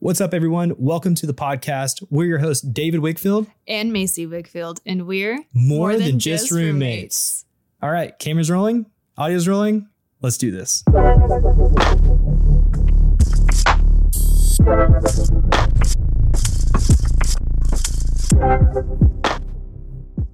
[0.00, 0.74] What's up, everyone?
[0.78, 2.06] Welcome to the podcast.
[2.08, 3.48] We're your hosts, David Wigfield.
[3.66, 7.44] and Macy Wigfield, and we're More, than, just roommates.
[7.82, 8.86] All right, cameras rolling,
[9.18, 9.88] audio's rolling.
[10.22, 10.84] Let's do this.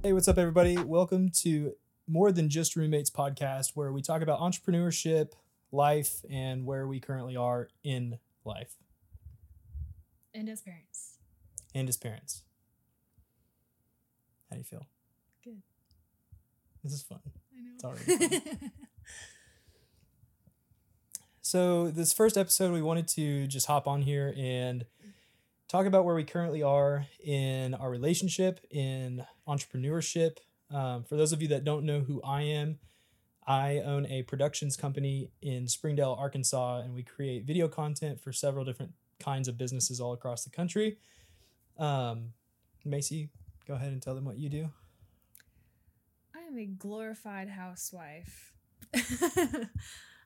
[0.02, 0.76] Hey, what's up, everybody?
[0.76, 1.72] Welcome to
[2.06, 5.30] More Than Just Roommates podcast, where we talk about entrepreneurship,
[5.72, 8.74] life, and where we currently are in life
[10.34, 11.18] And as parents,
[11.74, 12.42] and as parents.
[14.50, 14.86] How do you feel?
[15.42, 15.62] Good.
[16.82, 17.20] This is fun.
[17.24, 17.70] I know.
[17.74, 18.72] It's already fun.
[21.54, 24.86] So, this first episode, we wanted to just hop on here and
[25.68, 30.38] talk about where we currently are in our relationship, in entrepreneurship.
[30.70, 32.80] Um, for those of you that don't know who I am,
[33.46, 38.64] I own a productions company in Springdale, Arkansas, and we create video content for several
[38.64, 40.98] different kinds of businesses all across the country.
[41.78, 42.32] Um,
[42.84, 43.30] Macy,
[43.66, 44.68] go ahead and tell them what you do.
[46.34, 48.52] I am a glorified housewife.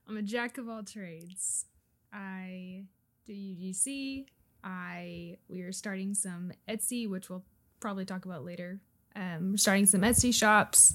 [0.09, 1.67] I'm a jack of all trades.
[2.13, 2.85] I
[3.27, 4.27] do UGC.
[4.65, 7.45] I we are starting some Etsy, which we'll
[7.81, 8.81] probably talk about later.
[9.15, 10.95] Um, we're starting some Etsy shops.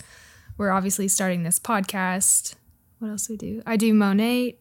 [0.58, 2.56] We're obviously starting this podcast.
[3.00, 3.62] What else do we do?
[3.66, 4.58] I do Monet.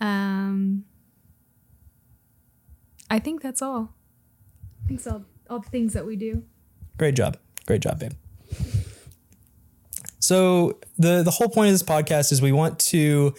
[0.00, 0.84] Um,
[3.10, 3.94] I think that's all.
[4.84, 5.24] I think so.
[5.48, 6.44] All the things that we do.
[6.98, 7.36] Great job.
[7.66, 8.12] Great job, babe.
[10.18, 13.34] So the the whole point of this podcast is we want to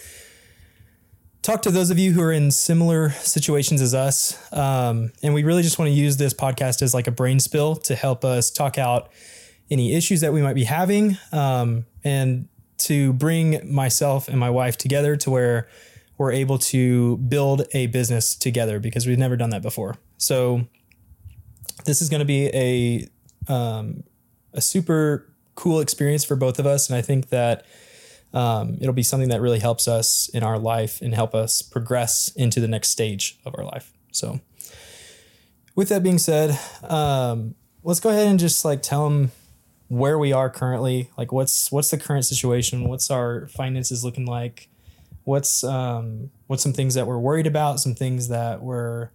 [1.42, 5.44] talk to those of you who are in similar situations as us, um, and we
[5.44, 8.52] really just want to use this podcast as like a brain spill to help us
[8.52, 9.10] talk out
[9.72, 14.78] any issues that we might be having, um, and to bring myself and my wife
[14.78, 15.68] together to where
[16.18, 19.98] we're able to build a business together because we've never done that before.
[20.18, 20.68] So
[21.86, 23.08] this is going to be a
[23.52, 24.04] um,
[24.54, 27.66] a super cool experience for both of us, and I think that
[28.34, 32.32] um, it'll be something that really helps us in our life and help us progress
[32.36, 33.94] into the next stage of our life.
[34.12, 34.42] So,
[35.76, 39.32] with that being said, um, let's go ahead and just like tell them
[39.88, 41.10] where we are currently.
[41.18, 42.88] Like, what's what's the current situation?
[42.88, 44.70] What's our finances looking like?
[45.26, 47.80] What's um, what's some things that we're worried about?
[47.80, 49.10] Some things that we're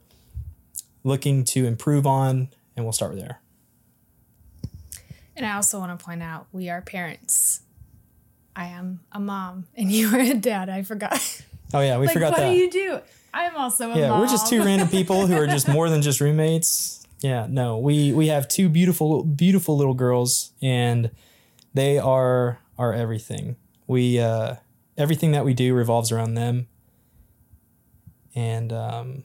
[1.03, 3.41] looking to improve on, and we'll start there.
[5.37, 7.63] And I also want to point out we are parents.
[8.55, 10.69] I am a mom and you are a dad.
[10.69, 11.43] I forgot.
[11.73, 12.49] Oh yeah, we like, forgot what that.
[12.49, 13.01] What do you do?
[13.33, 14.21] I'm also a yeah, mom.
[14.21, 17.07] we're just two random people who are just more than just roommates.
[17.21, 21.11] Yeah, no, we we have two beautiful beautiful little girls, and
[21.75, 23.57] they are are everything.
[23.87, 24.57] We uh,
[25.01, 26.69] everything that we do revolves around them.
[28.35, 29.25] And um,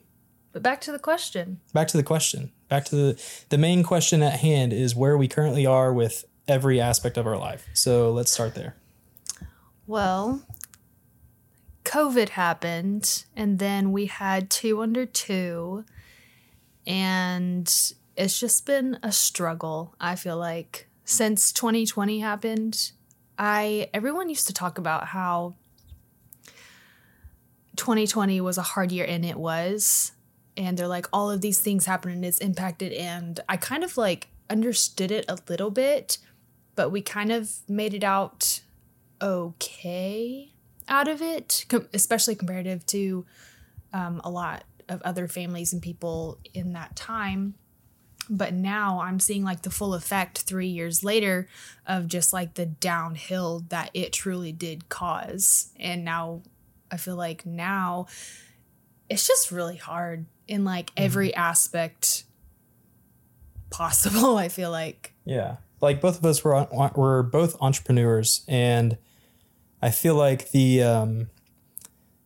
[0.52, 1.60] But back to the question.
[1.72, 2.52] back to the question.
[2.68, 6.80] Back to the the main question at hand is where we currently are with every
[6.80, 7.66] aspect of our life.
[7.74, 8.74] So let's start there.
[9.86, 10.42] Well,
[11.84, 15.84] COVID happened, and then we had two under two,
[16.86, 17.66] and
[18.16, 19.94] it's just been a struggle.
[20.00, 22.90] I feel like since 2020 happened,
[23.38, 25.54] I everyone used to talk about how
[27.76, 30.12] 2020 was a hard year, and it was.
[30.56, 32.92] And they're like, all of these things happened, and it's impacted.
[32.92, 36.18] And I kind of like understood it a little bit,
[36.74, 38.60] but we kind of made it out
[39.22, 40.52] okay
[40.88, 43.26] out of it, com- especially comparative to
[43.92, 47.54] um, a lot of other families and people in that time.
[48.28, 51.48] But now I'm seeing like the full effect three years later
[51.86, 55.70] of just like the downhill that it truly did cause.
[55.78, 56.42] And now
[56.90, 58.06] I feel like now
[59.08, 62.24] it's just really hard in like every aspect
[63.70, 64.36] possible.
[64.38, 65.12] I feel like.
[65.24, 65.56] Yeah.
[65.80, 68.96] Like both of us were were both entrepreneurs and
[69.82, 71.28] I feel like the um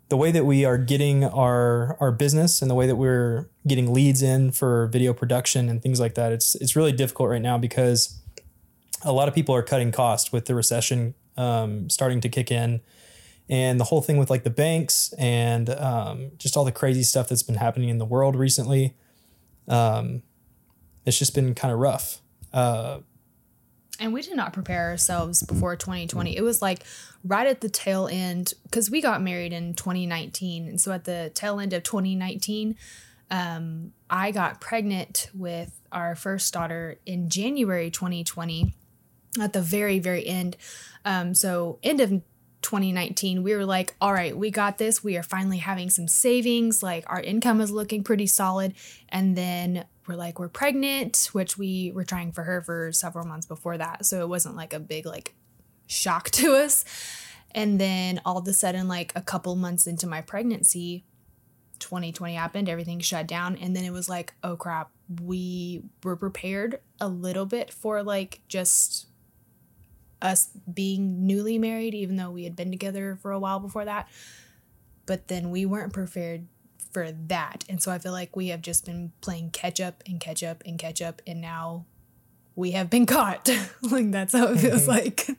[0.08, 3.92] the way that we are getting our our business and the way that we're getting
[3.92, 7.58] leads in for video production and things like that it's it's really difficult right now
[7.58, 8.20] because
[9.04, 12.80] a lot of people are cutting costs with the recession um, starting to kick in
[13.50, 17.28] and the whole thing with like the banks and um, just all the crazy stuff
[17.28, 18.96] that's been happening in the world recently
[19.68, 20.22] um,
[21.04, 22.20] it's just been kind of rough.
[22.52, 23.00] Uh,
[23.98, 26.84] and we did not prepare ourselves before 2020 it was like
[27.22, 31.30] right at the tail end because we got married in 2019 and so at the
[31.34, 32.76] tail end of 2019
[33.30, 38.74] um, i got pregnant with our first daughter in january 2020
[39.38, 40.56] at the very very end.
[41.04, 42.22] Um, so end of
[42.62, 45.02] 2019, we were like, all right, we got this.
[45.02, 46.82] We are finally having some savings.
[46.82, 48.74] Like our income is looking pretty solid.
[49.08, 53.46] And then we're like, we're pregnant, which we were trying for her for several months
[53.46, 54.04] before that.
[54.04, 55.34] So it wasn't like a big like
[55.86, 56.84] shock to us.
[57.52, 61.04] And then all of a sudden, like a couple months into my pregnancy,
[61.80, 63.56] 2020 happened, everything shut down.
[63.56, 64.90] And then it was like, oh crap,
[65.22, 69.06] we were prepared a little bit for like just
[70.22, 74.08] us being newly married, even though we had been together for a while before that.
[75.06, 76.46] But then we weren't prepared
[76.92, 77.64] for that.
[77.68, 80.62] And so I feel like we have just been playing catch up and catch up
[80.66, 81.22] and catch up.
[81.26, 81.86] And now
[82.54, 83.48] we have been caught.
[83.82, 85.28] like that's how it feels like.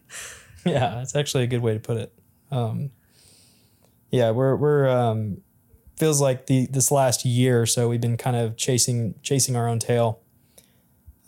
[0.63, 2.13] Yeah, that's actually a good way to put it.
[2.51, 2.92] Um,
[4.12, 5.42] yeah, we're we're um,
[5.98, 9.68] feels like the this last year or so we've been kind of chasing chasing our
[9.68, 10.19] own tail.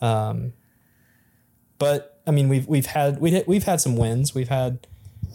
[0.01, 0.53] Um,
[1.79, 4.33] but I mean we've we've had we we've had some wins.
[4.33, 4.87] We've had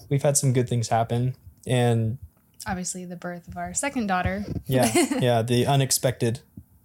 [0.09, 1.37] we've had some good things happen,
[1.67, 2.19] and
[2.67, 4.45] Obviously, the birth of our second daughter.
[4.67, 4.91] yeah,
[5.21, 6.41] yeah, the unexpected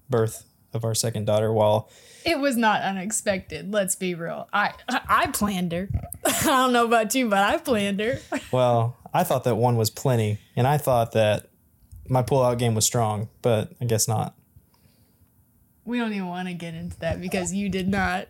[0.09, 1.51] birth of our second daughter.
[1.51, 1.89] While
[2.25, 3.73] It was not unexpected.
[3.73, 4.47] Let's be real.
[4.53, 5.89] I I planned her.
[6.25, 8.19] I don't know about you, but I planned her.
[8.51, 11.47] well, I thought that one was plenty, and I thought that
[12.07, 14.35] my pullout game was strong, but I guess not.
[15.85, 18.27] We don't even want to get into that because you did not.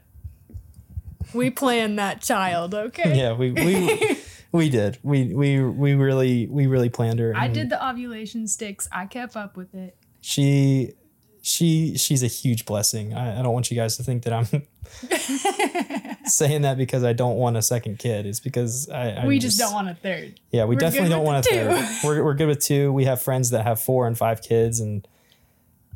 [1.33, 3.17] We planned that child, okay?
[3.17, 4.17] Yeah, we we
[4.51, 4.99] we did.
[5.03, 7.33] We we we really we really planned her.
[7.35, 8.87] I and did the ovulation sticks.
[8.91, 9.97] I kept up with it.
[10.21, 10.93] She
[11.41, 13.13] she she's a huge blessing.
[13.13, 14.45] I, I don't want you guys to think that I'm
[16.25, 18.25] saying that because I don't want a second kid.
[18.25, 20.39] It's because I I'm we just, don't want a third.
[20.51, 21.89] Yeah, we We're definitely don't want the a third.
[22.03, 22.93] We're we're good with two.
[22.93, 25.07] We have friends that have four and five kids, and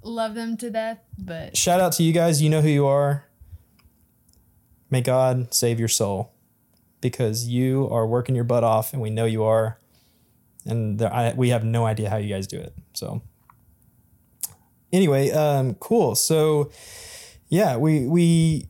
[0.07, 2.42] Love them to death, but shout out to you guys.
[2.42, 3.25] You know who you are.
[4.89, 6.31] May God save your soul,
[7.01, 9.80] because you are working your butt off, and we know you are.
[10.66, 12.74] And there, I, we have no idea how you guys do it.
[12.94, 13.22] So,
[14.92, 16.16] anyway, um, cool.
[16.16, 16.72] So,
[17.50, 18.68] yeah, we we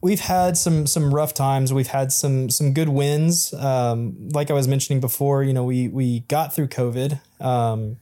[0.00, 1.72] we've had some some rough times.
[1.72, 3.54] We've had some some good wins.
[3.54, 7.20] Um, like I was mentioning before, you know, we we got through COVID.
[7.40, 7.96] Um,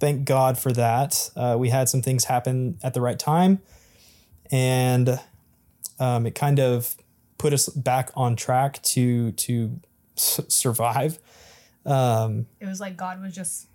[0.00, 1.30] thank God for that.
[1.36, 3.60] Uh, we had some things happen at the right time,
[4.50, 5.20] and
[5.98, 6.96] um, it kind of
[7.38, 9.80] put us back on track to to
[10.16, 11.18] s- survive.
[11.84, 13.68] Um, it was like God was just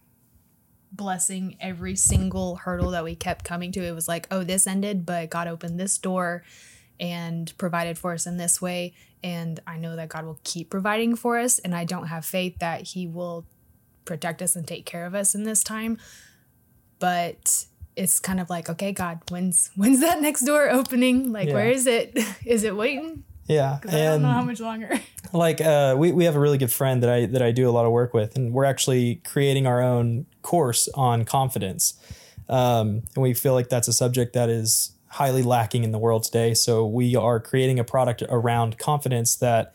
[0.91, 3.83] blessing every single hurdle that we kept coming to.
[3.83, 6.43] It was like, oh, this ended, but God opened this door
[6.99, 8.93] and provided for us in this way.
[9.23, 11.59] And I know that God will keep providing for us.
[11.59, 13.45] And I don't have faith that He will
[14.05, 15.97] protect us and take care of us in this time.
[16.99, 17.65] But
[17.95, 21.31] it's kind of like, okay, God, when's when's that next door opening?
[21.31, 21.53] Like, Yeah.
[21.55, 22.17] where is it?
[22.45, 23.23] Is it waiting?
[23.47, 24.99] yeah, 'Cause I don't know how much longer.
[25.33, 27.71] like uh, we, we have a really good friend that I that I do a
[27.71, 31.95] lot of work with, and we're actually creating our own course on confidence.
[32.49, 36.23] Um, and we feel like that's a subject that is highly lacking in the world
[36.23, 36.53] today.
[36.53, 39.73] So we are creating a product around confidence that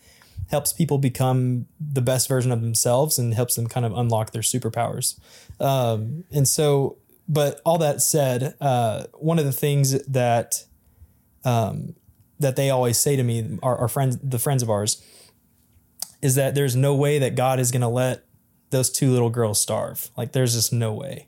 [0.49, 4.41] helps people become the best version of themselves and helps them kind of unlock their
[4.41, 5.19] superpowers.
[5.59, 6.97] Um, and so,
[7.27, 10.65] but all that said, uh, one of the things that
[11.43, 11.95] um,
[12.39, 15.01] that they always say to me, our, our friends, the friends of ours,
[16.21, 18.25] is that there's no way that God is going to let
[18.69, 20.09] those two little girls starve.
[20.17, 21.27] Like there's just no way.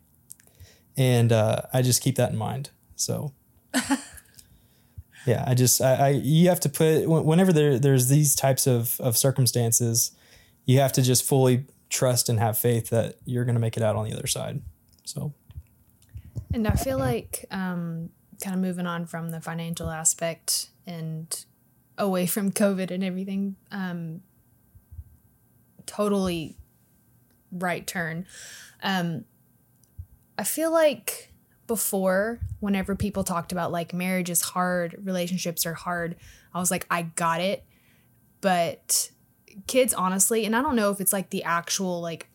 [0.98, 2.72] And uh, I just keep that in mind.
[2.95, 3.34] So
[5.26, 9.00] yeah, I just, I, I you have to put, whenever there, there's these types of,
[9.00, 10.12] of circumstances,
[10.66, 13.83] you have to just fully trust and have faith that you're going to make it
[13.83, 14.62] out on the other side.
[15.06, 15.33] So
[16.53, 18.09] And I feel like um,
[18.44, 21.45] kind of moving on from the financial aspect and
[21.97, 24.21] away from COVID and everything, um,
[25.85, 26.57] totally
[27.51, 28.25] right turn.
[28.81, 29.25] Um,
[30.37, 31.31] I feel like
[31.68, 36.15] before, whenever people talked about like marriage is hard, relationships are hard,
[36.53, 37.63] I was like, I got it.
[38.41, 39.11] But
[39.68, 42.27] kids, honestly, and I don't know if it's like the actual like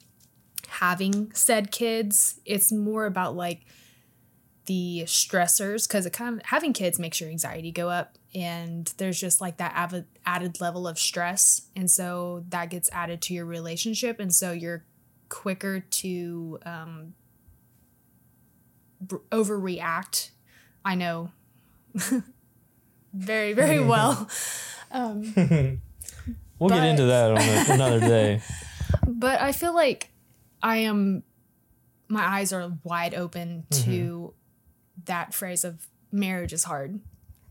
[0.68, 3.62] having said kids, it's more about like
[4.66, 9.20] the stressors because it kind of having kids makes your anxiety go up and there's
[9.20, 13.44] just like that avid, added level of stress and so that gets added to your
[13.44, 14.84] relationship and so you're
[15.28, 17.14] quicker to um,
[19.00, 20.30] br- overreact.
[20.84, 21.30] I know.
[23.14, 24.28] Very very well.
[24.90, 25.22] Um,
[26.58, 28.42] we'll get into that on a, another day.
[29.06, 30.10] but I feel like
[30.62, 31.22] I am
[32.08, 34.34] my eyes are wide open to
[35.06, 37.00] that phrase of marriage is hard.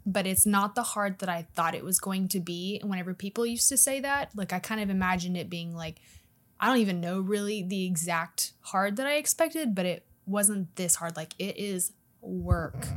[0.05, 2.77] But it's not the hard that I thought it was going to be.
[2.81, 5.99] And whenever people used to say that, like I kind of imagined it being like
[6.59, 10.95] I don't even know really the exact hard that I expected, but it wasn't this
[10.95, 11.15] hard.
[11.15, 11.91] Like it is
[12.21, 12.87] work.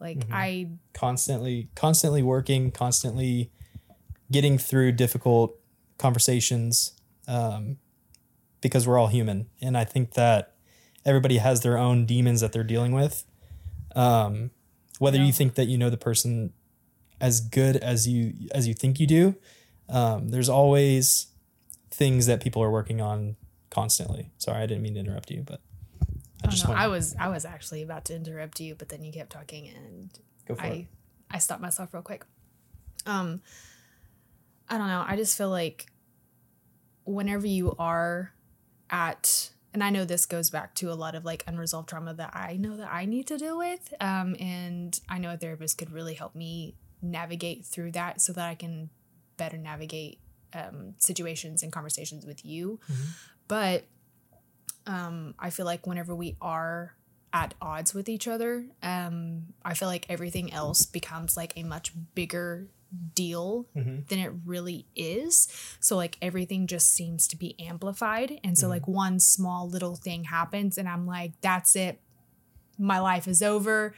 [0.00, 0.32] Like Mhm.
[0.32, 3.50] I constantly constantly working constantly
[4.30, 5.56] getting through difficult
[5.98, 6.92] conversations
[7.28, 7.78] um,
[8.60, 10.54] because we're all human and i think that
[11.04, 13.24] everybody has their own demons that they're dealing with
[13.96, 14.50] um,
[15.00, 15.24] whether Yeah.
[15.24, 16.52] you think that you know the person
[17.20, 19.34] as good as you as you think you do
[19.88, 21.26] um, there's always
[21.90, 23.36] things that people are working on
[23.70, 25.60] constantly sorry i didn't mean to interrupt you but
[26.44, 26.74] I don't know.
[26.76, 30.10] I was I was actually about to interrupt you, but then you kept talking and
[30.46, 30.86] go for I it
[31.30, 32.24] I stopped myself real quick.
[33.06, 33.40] Um
[34.68, 35.02] I don't know.
[35.04, 35.86] I just feel like
[37.04, 38.32] whenever you are
[38.90, 42.30] at and I know this goes back to a lot of like unresolved trauma that
[42.32, 43.92] I know that I need to deal with.
[44.00, 48.48] Um, and I know a therapist could really help me navigate through that so that
[48.48, 48.88] I can
[49.36, 50.18] better navigate
[50.54, 52.80] um, situations and conversations with you.
[52.90, 53.06] Mhm.
[53.48, 53.84] But
[54.86, 56.96] um, I feel like whenever we are
[57.34, 61.92] at odds with each other, um, I feel like everything else becomes like a much
[62.14, 62.68] bigger
[63.14, 64.06] deal Mhm.
[64.08, 65.48] than it really is.
[65.80, 68.40] So like everything just seems to be amplified.
[68.44, 72.00] And so like one small little thing happens and I'm like, that's it.
[72.78, 73.94] My life is over.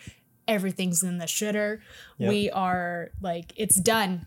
[0.46, 1.80] Everything's in the shitter.
[2.18, 2.28] Yep.
[2.30, 4.26] We are like, it's done.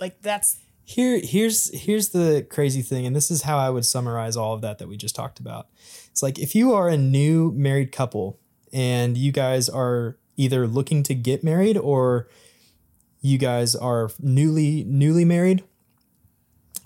[0.00, 4.36] Like that's Here, here's here's the crazy thing, and this is how I would summarize
[4.38, 5.68] all of that that we just talked about.
[6.10, 8.38] It's like if you are a new married couple
[8.72, 12.28] and you guys are either looking to get married or
[13.20, 15.64] you guys are newly newly married.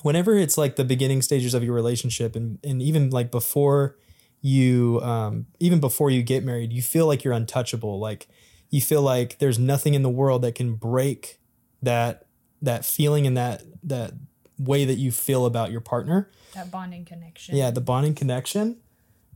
[0.03, 3.97] Whenever it's like the beginning stages of your relationship, and and even like before
[4.41, 7.99] you um, even before you get married, you feel like you're untouchable.
[7.99, 8.29] Like
[8.71, 11.39] you feel like there's nothing in the world that can break
[11.83, 12.27] that
[12.61, 14.13] that feeling and that that
[14.59, 16.31] way that you feel about your partner.
[16.55, 17.57] that bonding connection.
[17.57, 18.79] Yeah, the bonding connection.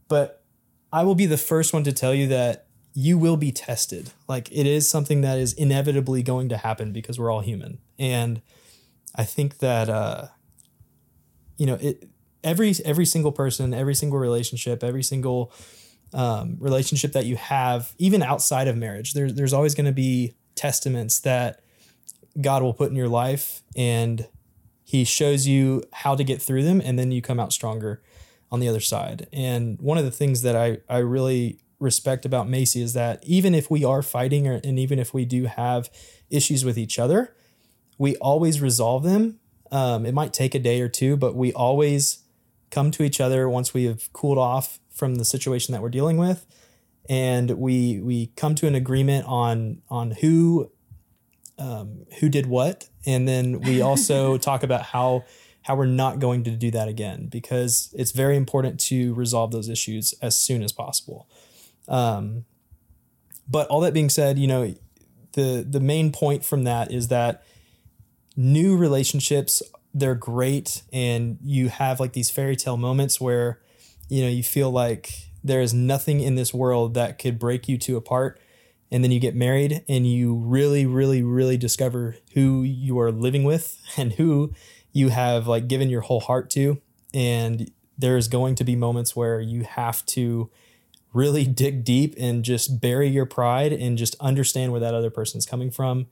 [0.08, 0.42] But
[0.92, 2.65] I will be the first one to tell you that
[2.96, 4.10] you will be tested.
[4.26, 7.78] Like it is something that is inevitably going to happen because we're all human.
[7.98, 8.40] And
[9.14, 10.28] I think that uh
[11.58, 12.08] you know, it
[12.42, 15.52] every every single person, every single relationship, every single
[16.14, 20.34] um, relationship that you have, even outside of marriage, there's there's always going to be
[20.54, 21.60] testaments that
[22.40, 24.26] God will put in your life, and
[24.84, 28.02] He shows you how to get through them, and then you come out stronger
[28.50, 29.26] on the other side.
[29.32, 33.54] And one of the things that I I really respect about Macy is that even
[33.54, 35.90] if we are fighting, or, and even if we do have
[36.30, 37.34] issues with each other,
[37.98, 39.38] we always resolve them.
[39.70, 42.24] Um, it might take a day or two, but we always
[42.70, 46.16] come to each other once we have cooled off from the situation that we're dealing
[46.16, 46.46] with,
[47.08, 50.70] and we we come to an agreement on on who
[51.58, 55.24] um, who did what, and then we also talk about how
[55.62, 59.68] how we're not going to do that again because it's very important to resolve those
[59.68, 61.28] issues as soon as possible.
[61.88, 62.44] Um,
[63.48, 64.74] but all that being said, you know,
[65.32, 67.44] the the main point from that is that
[68.36, 69.62] new relationships
[69.94, 73.60] they're great and you have like these fairy tale moments where
[74.10, 75.10] you know you feel like
[75.42, 78.40] there is nothing in this world that could break you two apart.
[78.90, 83.44] And then you get married and you really really really discover who you are living
[83.44, 84.52] with and who
[84.92, 86.80] you have like given your whole heart to.
[87.14, 90.50] And there's going to be moments where you have to
[91.16, 95.46] really dig deep and just bury your pride and just understand where that other person's
[95.46, 96.06] coming from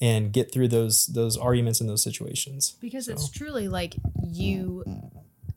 [0.00, 2.76] and get through those those arguments and those situations.
[2.80, 4.84] because So- it's truly like you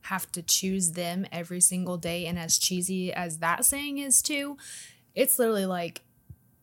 [0.04, 4.56] have to choose them every single day and as cheesy as that saying is too
[5.16, 6.02] it's literally like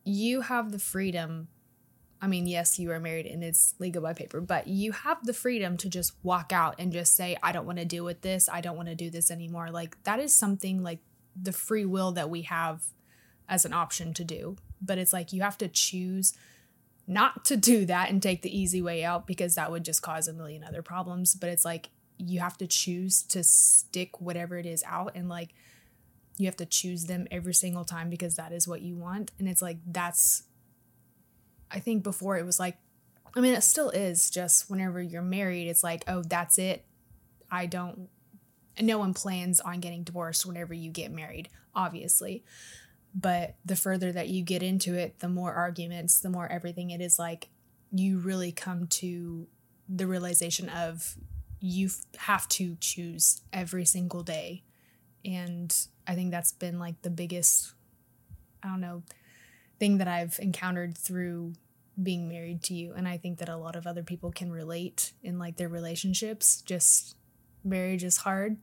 [0.05, 1.49] you have the freedom
[2.21, 5.33] i mean yes you are married and it's legal by paper but you have the
[5.33, 8.49] freedom to just walk out and just say i don't want to deal with this.
[8.49, 9.71] I don't want to do this anymore.
[9.73, 11.01] Like that is something like
[11.41, 12.85] the free will that we have
[13.49, 16.35] as an option to do but it's like you have to choose
[17.07, 20.29] not to do that and take the easy way out because that would just cause
[20.29, 21.35] a million other problems.
[21.35, 25.55] But it's like you have to choose to stick whatever it is out and like
[26.39, 29.33] you have to choose them every single time because that is what you want.
[29.39, 30.45] And it's like that's
[31.71, 32.79] I think before it was like
[33.35, 36.85] I mean it still is just whenever you're married, it's like, oh, that's it.
[37.51, 38.09] I don't
[38.83, 42.45] no one plans on getting divorced whenever you get married, obviously.
[43.15, 46.91] But the further that you get into it the more arguments the more everything.
[46.91, 47.49] It is like
[47.91, 49.47] you really come to
[49.89, 51.17] the realization of
[51.61, 54.65] you have to choose every single day.
[55.25, 55.75] And
[56.07, 57.75] i think that's been like the biggest
[58.61, 59.05] i don't know
[59.79, 61.53] thing that i've encountered through
[62.03, 62.93] being married to you.
[62.97, 66.63] And i think that a lot of other people can relate in like their relationships.
[66.63, 67.17] Just
[67.65, 68.57] marriage is hard,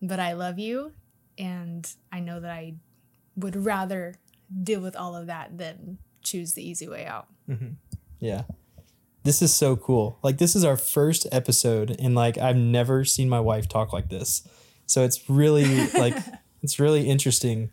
[0.00, 0.92] but I love you.
[1.38, 2.74] And I know that I
[3.36, 4.14] would rather
[4.62, 7.28] deal with all of that than choose the easy way out.
[7.48, 7.74] Mm-hmm.
[8.18, 8.42] Yeah.
[9.22, 10.18] This is so cool.
[10.22, 14.08] Like this is our first episode and like I've never seen my wife talk like
[14.08, 14.46] this.
[14.86, 16.16] So it's really like
[16.62, 17.70] it's really interesting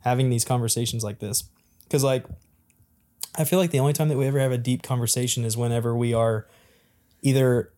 [0.00, 1.44] having these conversations like this
[1.90, 2.26] cuz like
[3.36, 5.96] I feel like the only time that we ever have a deep conversation is whenever
[5.96, 6.46] we are
[7.22, 7.72] either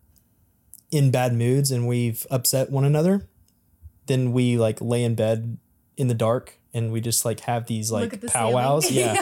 [0.90, 3.28] in bad moods and we've upset one another,
[4.06, 5.58] then we like lay in bed
[5.96, 8.90] in the dark and we just like have these like the powwows.
[8.90, 9.16] Yeah.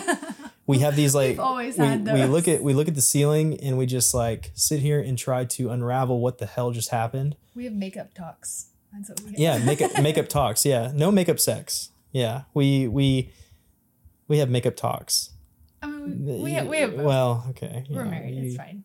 [0.66, 3.76] We have these like always we, we look at we look at the ceiling and
[3.76, 7.36] we just like sit here and try to unravel what the hell just happened.
[7.54, 8.68] We have makeup talks.
[8.92, 10.64] That's what we Yeah, makeup makeup talks.
[10.64, 11.90] Yeah, no makeup sex.
[12.12, 13.30] Yeah, we we
[14.26, 15.30] we have makeup talks.
[15.82, 17.04] I mean, we, we have, we have both.
[17.04, 17.84] well, okay.
[17.90, 18.34] We're married.
[18.34, 18.84] you- it's fine.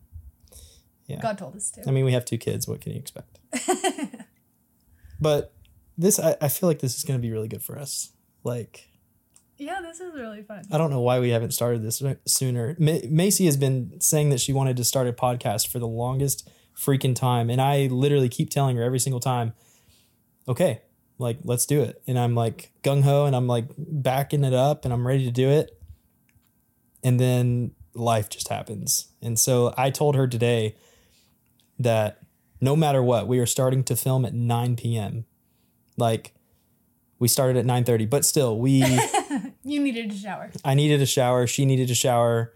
[1.06, 1.20] yeah.
[1.22, 1.88] God told us to.
[1.88, 2.68] I mean, we have two kids.
[2.68, 3.38] What can you expect?
[5.20, 5.52] but
[6.00, 8.12] this, I, I feel like this is going to be really good for us.
[8.42, 8.88] Like,
[9.58, 10.64] yeah, this is really fun.
[10.72, 12.74] I don't know why we haven't started this sooner.
[12.78, 16.48] Ma- Macy has been saying that she wanted to start a podcast for the longest
[16.74, 17.50] freaking time.
[17.50, 19.52] And I literally keep telling her every single time,
[20.48, 20.80] okay,
[21.18, 22.02] like, let's do it.
[22.06, 25.30] And I'm like gung ho and I'm like backing it up and I'm ready to
[25.30, 25.78] do it.
[27.04, 29.08] And then life just happens.
[29.20, 30.76] And so I told her today
[31.78, 32.20] that
[32.62, 35.26] no matter what, we are starting to film at 9 p.m.
[36.00, 36.32] Like,
[37.18, 38.82] we started at 9:30, but still, we
[39.64, 40.50] You needed a shower.
[40.64, 41.46] I needed a shower.
[41.46, 42.52] She needed a shower.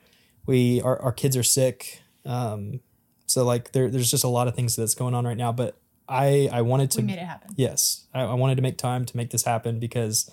[0.47, 2.03] We our, our kids are sick.
[2.25, 2.81] Um,
[3.27, 5.53] so like there there's just a lot of things that's going on right now.
[5.53, 5.77] But
[6.09, 7.51] I I wanted to We made it happen.
[7.57, 10.31] yes I, I wanted to make time to make this happen because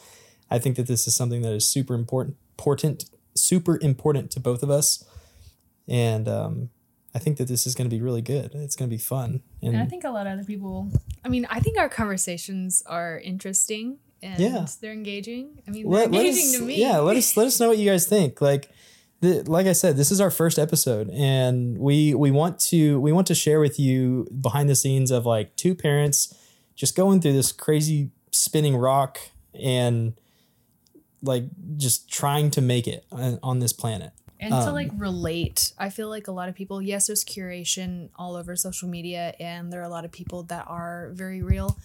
[0.50, 4.64] I think that this is something that is super important important super important to both
[4.64, 5.04] of us,
[5.88, 6.70] and um,
[7.14, 8.52] I think that this is going to be really good.
[8.56, 9.42] It's going to be fun.
[9.62, 10.90] And, And I think a lot of other people,
[11.26, 14.66] I mean, I think our conversations are interesting and Yeah.
[14.80, 15.62] they're engaging.
[15.68, 16.80] I mean, they're let, let engaging us, to me.
[16.80, 18.40] Yeah, let us let us know what you guys think.
[18.42, 18.70] Like,
[19.20, 23.12] the, like I said, this is our first episode, and we we want to we
[23.12, 26.34] want to share with you behind the scenes of like two parents
[26.76, 29.20] just going through this crazy spinning rock
[29.54, 30.14] and
[31.22, 31.44] like
[31.78, 34.12] just trying to make it on, on this planet.
[34.42, 38.10] And to Um, like relate i feel like a lot of people yes there's curation
[38.16, 41.78] all over social media and there are a lot of people that are very real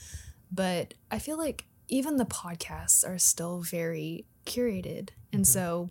[0.50, 5.10] but i feel like even the podcasts are still very curated.
[5.32, 5.90] And so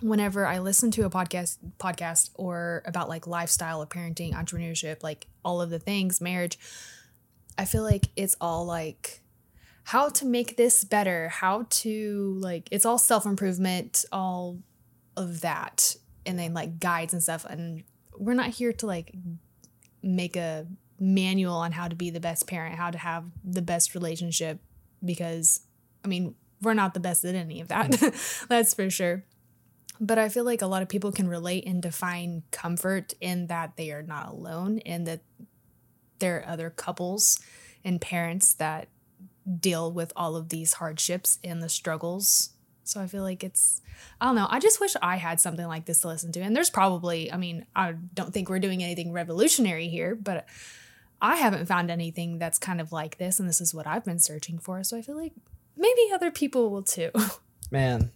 [0.00, 5.28] whenever i listen to a podcast podcast or about like lifestyle or parenting entrepreneurship like
[5.44, 6.58] all of the things marriage
[7.56, 9.20] i feel like it's all like
[9.84, 14.58] how to make this better how to like it's all self-improvement all
[15.16, 17.84] of that and then like guides and stuff and
[18.16, 19.12] we're not here to like
[20.02, 20.66] make a
[20.98, 24.60] manual on how to be the best parent how to have the best relationship
[25.04, 25.62] because
[26.04, 28.46] i mean we're not the best at any of that mm.
[28.48, 29.24] that's for sure.
[30.00, 33.76] But i feel like a lot of people can relate and define comfort in that
[33.76, 35.20] they are not alone and that
[36.18, 37.40] there are other couples
[37.84, 38.88] and parents that
[39.60, 42.50] deal with all of these hardships and the struggles
[42.84, 43.82] so i feel like it's
[44.20, 44.46] I don't know.
[44.48, 46.40] I just wish I had something like this to listen to.
[46.40, 50.46] And there's probably, I mean, I don't think we're doing anything revolutionary here, but
[51.20, 53.40] I haven't found anything that's kind of like this.
[53.40, 54.82] And this is what I've been searching for.
[54.84, 55.32] So I feel like
[55.76, 57.10] maybe other people will too.
[57.70, 58.10] Man,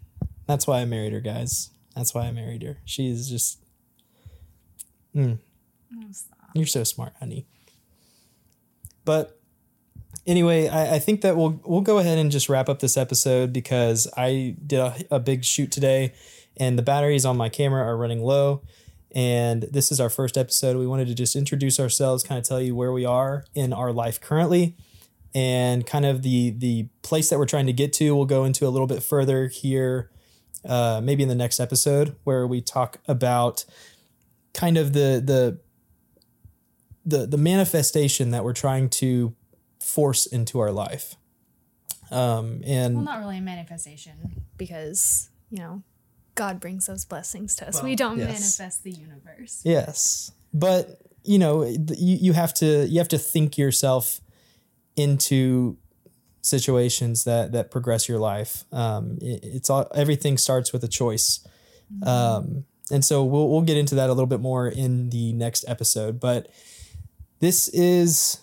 [0.46, 1.70] that's why I married her, guys.
[1.94, 2.79] That's why I married her.
[2.85, 3.59] She is just.
[5.14, 5.38] Mm,
[6.55, 7.46] you're so smart, honey.
[9.05, 9.40] But
[10.26, 13.52] anyway, I, I think that we'll we'll go ahead and just wrap up this episode
[13.52, 16.12] because I did a, a big shoot today,
[16.57, 18.62] and the batteries on my camera are running low.
[19.14, 20.76] And this is our first episode.
[20.76, 23.92] We wanted to just introduce ourselves, kind of tell you where we are in our
[23.92, 24.76] life currently,
[25.35, 28.14] and kind of the the place that we're trying to get to.
[28.14, 30.11] We'll go into a little bit further here,
[30.68, 33.64] uh, maybe in the next episode, where we talk about
[34.52, 35.61] kind of the the
[37.07, 39.35] the the manifestation that we're trying to
[39.87, 41.14] force into our life.
[42.11, 45.83] Um, and well, not really a manifestation because, you know,
[46.35, 47.83] God brings those blessings to us.
[47.83, 48.29] we don't yes.
[48.29, 49.62] manifest the universe.
[49.64, 54.20] Yes, but you know, you, you have to you have to think yourself
[54.96, 55.77] into
[56.42, 58.64] situations that that progress your life.
[58.72, 61.44] Um, it- it's all everything starts with a choice,
[62.05, 65.64] um, and so we'll we'll get into that a little bit more in the next
[65.66, 66.20] episode.
[66.20, 66.49] But
[67.40, 68.38] this is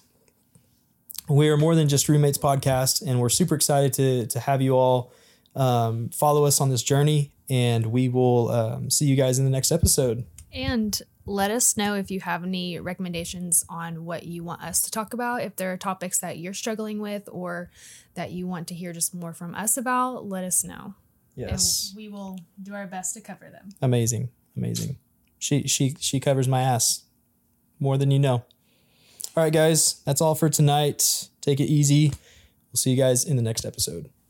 [1.29, 4.75] we are more than just roommates podcast, and we're super excited to to have you
[4.75, 5.13] all
[5.55, 9.51] um, follow us on this journey, and we will um, see you guys in the
[9.51, 10.25] next episode.
[10.51, 14.91] And let us know if you have any recommendations on what you want us to
[14.91, 15.41] talk about.
[15.41, 17.71] If there are topics that you're struggling with or
[18.15, 20.95] that you want to hear just more from us about, let us know.
[21.35, 21.89] Yes.
[21.89, 23.69] And we will do our best to cover them.
[23.81, 24.29] Amazing.
[24.55, 24.97] Amazing.
[25.39, 27.03] She she she covers my ass
[27.79, 28.43] more than you know.
[29.35, 31.27] All right, guys, that's all for tonight.
[31.41, 32.09] Take it easy.
[32.71, 34.09] We'll see you guys in the next episode.